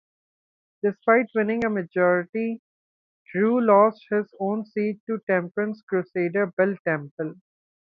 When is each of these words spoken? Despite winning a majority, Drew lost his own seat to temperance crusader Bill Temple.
Despite 0.81 1.27
winning 1.35 1.63
a 1.63 1.69
majority, 1.69 2.59
Drew 3.31 3.63
lost 3.63 4.03
his 4.09 4.33
own 4.39 4.65
seat 4.65 4.99
to 5.05 5.21
temperance 5.29 5.83
crusader 5.87 6.47
Bill 6.57 6.75
Temple. 6.87 7.35